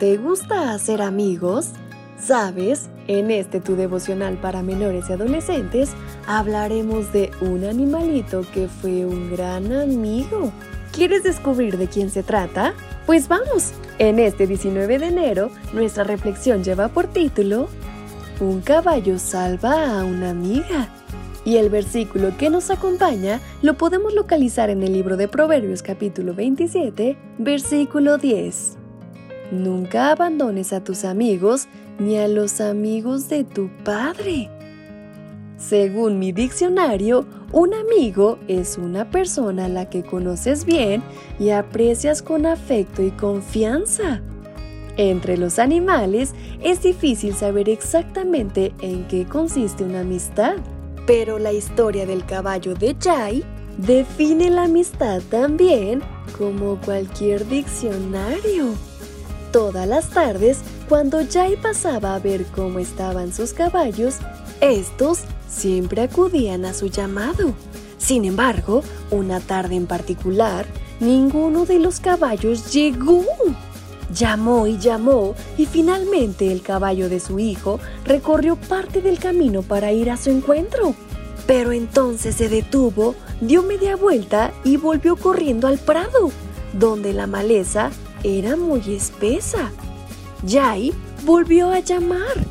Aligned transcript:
¿Te 0.00 0.16
gusta 0.16 0.72
hacer 0.72 1.02
amigos? 1.02 1.72
¿Sabes? 2.18 2.88
En 3.06 3.30
este 3.30 3.60
tu 3.60 3.76
devocional 3.76 4.38
para 4.38 4.62
menores 4.62 5.10
y 5.10 5.12
adolescentes 5.12 5.90
hablaremos 6.26 7.12
de 7.12 7.30
un 7.42 7.64
animalito 7.64 8.46
que 8.54 8.66
fue 8.66 9.04
un 9.04 9.30
gran 9.30 9.70
amigo. 9.74 10.54
¿Quieres 10.90 11.22
descubrir 11.22 11.76
de 11.76 11.86
quién 11.86 12.08
se 12.08 12.22
trata? 12.22 12.72
Pues 13.04 13.28
vamos. 13.28 13.72
En 13.98 14.18
este 14.18 14.46
19 14.46 15.00
de 15.00 15.06
enero, 15.06 15.50
nuestra 15.74 16.04
reflexión 16.04 16.64
lleva 16.64 16.88
por 16.88 17.06
título 17.08 17.68
Un 18.40 18.62
caballo 18.62 19.18
salva 19.18 20.00
a 20.00 20.04
una 20.04 20.30
amiga. 20.30 20.88
Y 21.44 21.58
el 21.58 21.68
versículo 21.68 22.34
que 22.38 22.48
nos 22.48 22.70
acompaña 22.70 23.38
lo 23.60 23.76
podemos 23.76 24.14
localizar 24.14 24.70
en 24.70 24.82
el 24.82 24.94
libro 24.94 25.18
de 25.18 25.28
Proverbios 25.28 25.82
capítulo 25.82 26.32
27, 26.32 27.18
versículo 27.36 28.16
10. 28.16 28.79
Nunca 29.50 30.12
abandones 30.12 30.72
a 30.72 30.82
tus 30.84 31.04
amigos 31.04 31.66
ni 31.98 32.16
a 32.18 32.28
los 32.28 32.60
amigos 32.60 33.28
de 33.28 33.44
tu 33.44 33.68
padre. 33.84 34.50
Según 35.56 36.18
mi 36.18 36.32
diccionario, 36.32 37.26
un 37.52 37.74
amigo 37.74 38.38
es 38.48 38.78
una 38.78 39.10
persona 39.10 39.66
a 39.66 39.68
la 39.68 39.90
que 39.90 40.02
conoces 40.02 40.64
bien 40.64 41.02
y 41.38 41.50
aprecias 41.50 42.22
con 42.22 42.46
afecto 42.46 43.02
y 43.02 43.10
confianza. 43.10 44.22
Entre 44.96 45.36
los 45.36 45.58
animales 45.58 46.32
es 46.62 46.82
difícil 46.82 47.34
saber 47.34 47.68
exactamente 47.68 48.72
en 48.80 49.06
qué 49.08 49.26
consiste 49.26 49.84
una 49.84 50.00
amistad, 50.00 50.56
pero 51.06 51.38
la 51.38 51.52
historia 51.52 52.06
del 52.06 52.24
caballo 52.24 52.74
de 52.74 52.96
Jai 52.98 53.44
define 53.78 54.50
la 54.50 54.64
amistad 54.64 55.20
también 55.30 56.02
como 56.38 56.80
cualquier 56.80 57.46
diccionario. 57.48 58.89
Todas 59.52 59.88
las 59.88 60.10
tardes, 60.10 60.58
cuando 60.88 61.18
Jai 61.28 61.56
pasaba 61.56 62.14
a 62.14 62.20
ver 62.20 62.46
cómo 62.54 62.78
estaban 62.78 63.32
sus 63.32 63.52
caballos, 63.52 64.16
estos 64.60 65.22
siempre 65.48 66.02
acudían 66.02 66.64
a 66.64 66.72
su 66.72 66.86
llamado. 66.86 67.54
Sin 67.98 68.24
embargo, 68.24 68.84
una 69.10 69.40
tarde 69.40 69.74
en 69.74 69.86
particular, 69.86 70.66
ninguno 71.00 71.66
de 71.66 71.80
los 71.80 71.98
caballos 71.98 72.72
llegó. 72.72 73.24
Llamó 74.14 74.68
y 74.68 74.78
llamó 74.78 75.34
y 75.58 75.66
finalmente 75.66 76.52
el 76.52 76.62
caballo 76.62 77.08
de 77.08 77.18
su 77.18 77.40
hijo 77.40 77.80
recorrió 78.04 78.54
parte 78.54 79.00
del 79.02 79.18
camino 79.18 79.62
para 79.62 79.92
ir 79.92 80.10
a 80.10 80.16
su 80.16 80.30
encuentro. 80.30 80.94
Pero 81.48 81.72
entonces 81.72 82.36
se 82.36 82.48
detuvo, 82.48 83.16
dio 83.40 83.64
media 83.64 83.96
vuelta 83.96 84.52
y 84.62 84.76
volvió 84.76 85.16
corriendo 85.16 85.66
al 85.66 85.78
prado, 85.78 86.30
donde 86.72 87.12
la 87.12 87.26
maleza 87.26 87.90
era 88.24 88.56
muy 88.56 88.82
espesa. 88.94 89.70
Jai 90.46 90.92
volvió 91.24 91.70
a 91.70 91.80
llamar. 91.80 92.46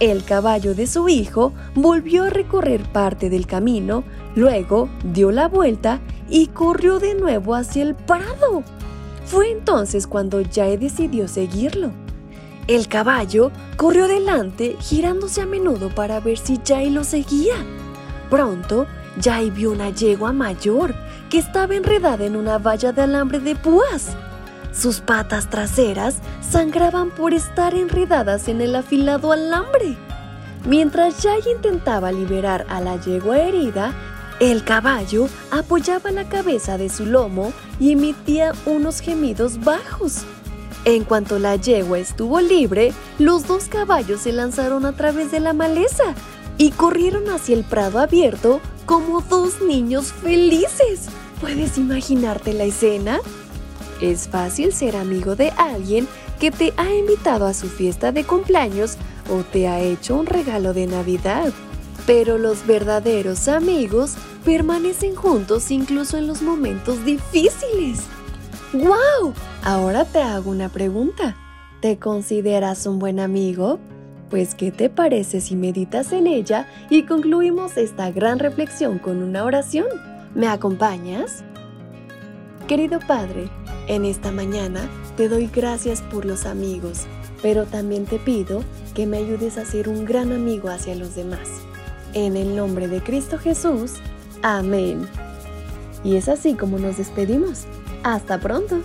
El 0.00 0.24
caballo 0.24 0.74
de 0.74 0.86
su 0.86 1.08
hijo 1.08 1.52
volvió 1.74 2.24
a 2.24 2.30
recorrer 2.30 2.82
parte 2.84 3.30
del 3.30 3.46
camino, 3.46 4.04
luego 4.36 4.88
dio 5.02 5.32
la 5.32 5.48
vuelta 5.48 6.00
y 6.28 6.48
corrió 6.48 6.98
de 6.98 7.14
nuevo 7.14 7.54
hacia 7.54 7.82
el 7.82 7.94
prado. 7.94 8.62
Fue 9.24 9.50
entonces 9.50 10.06
cuando 10.06 10.40
Jai 10.52 10.76
decidió 10.76 11.26
seguirlo. 11.26 11.90
El 12.68 12.86
caballo 12.86 13.50
corrió 13.76 14.06
delante, 14.08 14.76
girándose 14.78 15.40
a 15.40 15.46
menudo 15.46 15.88
para 15.88 16.20
ver 16.20 16.38
si 16.38 16.60
Jai 16.64 16.90
lo 16.90 17.02
seguía. 17.02 17.54
Pronto, 18.30 18.86
Jai 19.22 19.50
vio 19.50 19.72
una 19.72 19.90
yegua 19.90 20.32
mayor 20.32 20.94
que 21.30 21.38
estaba 21.38 21.74
enredada 21.74 22.24
en 22.24 22.36
una 22.36 22.58
valla 22.58 22.92
de 22.92 23.02
alambre 23.02 23.40
de 23.40 23.56
púas. 23.56 24.16
Sus 24.72 25.00
patas 25.00 25.50
traseras 25.50 26.16
sangraban 26.40 27.10
por 27.10 27.34
estar 27.34 27.74
enredadas 27.74 28.48
en 28.48 28.60
el 28.60 28.76
afilado 28.76 29.32
alambre. 29.32 29.96
Mientras 30.66 31.22
Jay 31.22 31.40
intentaba 31.54 32.12
liberar 32.12 32.66
a 32.68 32.80
la 32.80 33.00
yegua 33.00 33.38
herida, 33.38 33.94
el 34.40 34.62
caballo 34.62 35.28
apoyaba 35.50 36.10
la 36.10 36.28
cabeza 36.28 36.78
de 36.78 36.88
su 36.88 37.06
lomo 37.06 37.52
y 37.80 37.92
emitía 37.92 38.52
unos 38.66 39.00
gemidos 39.00 39.64
bajos. 39.64 40.22
En 40.84 41.04
cuanto 41.04 41.38
la 41.38 41.56
yegua 41.56 41.98
estuvo 41.98 42.40
libre, 42.40 42.92
los 43.18 43.46
dos 43.46 43.64
caballos 43.64 44.20
se 44.20 44.32
lanzaron 44.32 44.86
a 44.86 44.92
través 44.92 45.32
de 45.32 45.40
la 45.40 45.52
maleza 45.52 46.14
y 46.56 46.70
corrieron 46.70 47.28
hacia 47.30 47.56
el 47.56 47.64
prado 47.64 47.98
abierto 47.98 48.60
como 48.86 49.20
dos 49.20 49.60
niños 49.60 50.12
felices. 50.12 51.08
¿Puedes 51.40 51.78
imaginarte 51.78 52.52
la 52.52 52.64
escena? 52.64 53.20
Es 54.00 54.28
fácil 54.28 54.72
ser 54.72 54.96
amigo 54.96 55.36
de 55.36 55.50
alguien 55.50 56.06
que 56.38 56.50
te 56.50 56.72
ha 56.76 56.92
invitado 56.92 57.46
a 57.46 57.54
su 57.54 57.68
fiesta 57.68 58.12
de 58.12 58.24
cumpleaños 58.24 58.96
o 59.30 59.42
te 59.42 59.68
ha 59.68 59.80
hecho 59.80 60.16
un 60.16 60.26
regalo 60.26 60.72
de 60.72 60.86
Navidad. 60.86 61.52
Pero 62.06 62.38
los 62.38 62.66
verdaderos 62.66 63.48
amigos 63.48 64.14
permanecen 64.44 65.14
juntos 65.14 65.70
incluso 65.70 66.16
en 66.16 66.26
los 66.26 66.42
momentos 66.42 67.04
difíciles. 67.04 68.00
¡Wow! 68.72 69.34
Ahora 69.64 70.04
te 70.04 70.22
hago 70.22 70.50
una 70.50 70.68
pregunta. 70.68 71.36
¿Te 71.80 71.98
consideras 71.98 72.86
un 72.86 72.98
buen 72.98 73.20
amigo? 73.20 73.78
Pues, 74.30 74.54
¿qué 74.54 74.70
te 74.70 74.90
parece 74.90 75.40
si 75.40 75.56
meditas 75.56 76.12
en 76.12 76.26
ella 76.26 76.68
y 76.90 77.04
concluimos 77.04 77.76
esta 77.76 78.10
gran 78.10 78.38
reflexión 78.38 78.98
con 78.98 79.22
una 79.22 79.44
oración? 79.44 79.86
¿Me 80.34 80.46
acompañas? 80.48 81.44
Querido 82.66 82.98
Padre, 83.00 83.48
en 83.88 84.04
esta 84.04 84.30
mañana 84.30 84.88
te 85.16 85.28
doy 85.28 85.50
gracias 85.52 86.02
por 86.02 86.24
los 86.24 86.46
amigos, 86.46 87.06
pero 87.42 87.64
también 87.64 88.04
te 88.04 88.18
pido 88.18 88.62
que 88.94 89.06
me 89.06 89.16
ayudes 89.16 89.58
a 89.58 89.64
ser 89.64 89.88
un 89.88 90.04
gran 90.04 90.30
amigo 90.32 90.68
hacia 90.68 90.94
los 90.94 91.14
demás. 91.14 91.48
En 92.14 92.36
el 92.36 92.54
nombre 92.54 92.86
de 92.86 93.02
Cristo 93.02 93.38
Jesús, 93.38 93.94
amén. 94.42 95.08
Y 96.04 96.16
es 96.16 96.28
así 96.28 96.54
como 96.54 96.78
nos 96.78 96.98
despedimos. 96.98 97.64
Hasta 98.04 98.38
pronto. 98.38 98.80